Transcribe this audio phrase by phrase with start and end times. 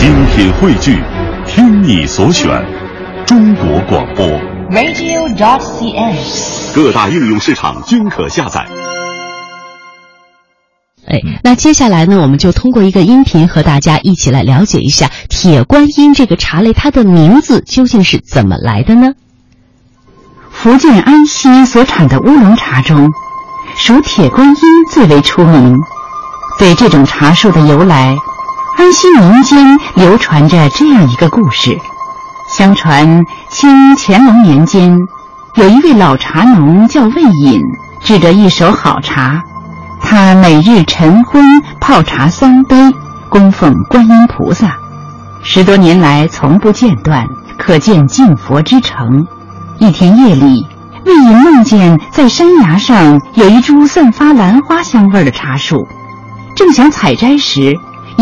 [0.00, 0.98] 精品汇聚，
[1.46, 2.48] 听你所选，
[3.26, 4.26] 中国广播。
[4.70, 6.74] radio.dot.cn，。
[6.74, 8.66] 各大应用市场均可下载。
[11.06, 19.12] 哎，那接下来呢，我们就通过一个音频和大家一起来了解一下铁观音这个茶类，它的名字究竟是怎么来的呢？
[20.50, 23.10] 福建安溪所产的乌龙茶中，
[23.76, 24.56] 属铁观音
[24.90, 25.78] 最为出名。
[26.58, 28.16] 对这种茶树的由来，
[28.76, 31.78] 安溪民间流传着这样一个故事：
[32.48, 34.98] 相传清乾隆年间，
[35.54, 37.60] 有一位老茶农叫魏隐，
[38.00, 39.42] 制着一手好茶。
[40.00, 41.44] 他每日晨昏
[41.80, 42.76] 泡茶三杯，
[43.28, 44.76] 供奉观音菩萨，
[45.42, 47.26] 十多年来从不间断，
[47.58, 49.26] 可见敬佛之诚。
[49.78, 50.66] 一天夜里，
[51.04, 55.86] 魏隐梦见在山崖上有一株散发兰花香味的茶树，
[56.56, 57.76] 正想采摘时，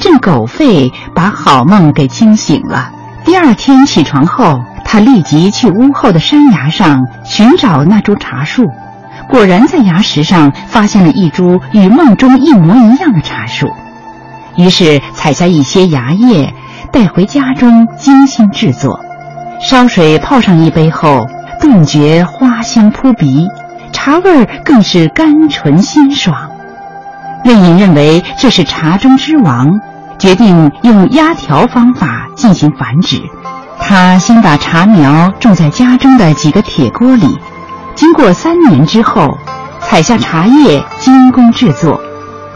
[0.00, 2.90] 阵狗吠把好梦给惊醒了。
[3.24, 8.66] 第二天起床后，他立即去屋后的山崖上寻找那株茶树。
[9.28, 13.68] 果然在崖石上发现了一株与梦中一模一样的茶树，
[14.56, 16.52] 于是采下一些芽叶，
[16.90, 18.98] 带回家中精心制作，
[19.60, 21.28] 烧水泡上一杯后，
[21.60, 23.46] 顿觉花香扑鼻，
[23.92, 26.50] 茶味更是甘醇鲜爽。
[27.44, 29.80] 魏隐认为这是茶中之王，
[30.20, 33.20] 决定用压条方法进行繁殖。
[33.80, 37.38] 他先把茶苗种在家中的几个铁锅里。
[37.94, 39.36] 经过三年之后，
[39.80, 42.00] 采下茶叶精工制作，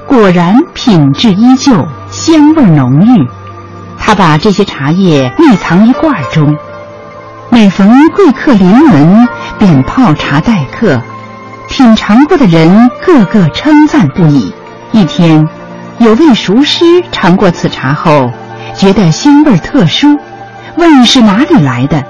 [0.06, 3.26] 果然品质依旧，香味浓郁。
[3.98, 6.54] 他把这些茶叶秘藏于罐中，
[7.48, 9.26] 每逢贵客临门，
[9.58, 11.00] 便泡茶待客。
[11.68, 14.54] 品尝过的人个个称赞不已。
[14.92, 15.48] 一天，
[15.98, 18.30] 有位熟师尝过此茶后，
[18.74, 20.18] 觉得腥味特殊，
[20.76, 22.02] 问是哪里来的。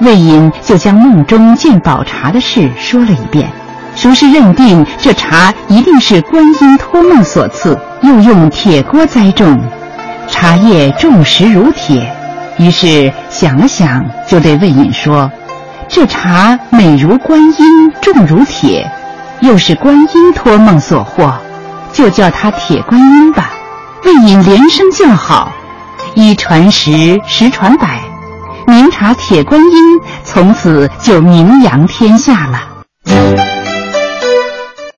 [0.00, 3.48] 魏隐就将梦中见宝茶的事说了一遍，
[3.94, 9.60] 熟师认定这茶一定是观音托梦所赐，又用铁锅栽种，
[10.28, 12.12] 茶叶重实如铁。
[12.58, 15.30] 于是想了想，就对魏隐说
[15.88, 18.90] ：“这茶美如观音，重如铁，
[19.40, 21.32] 又是观音托梦所获，
[21.92, 23.50] 就叫他铁观音吧。”
[24.04, 25.52] 为引连声叫好，
[26.14, 28.00] 一传十，十传百。
[28.66, 32.71] 名茶铁观音从此就名扬天下了。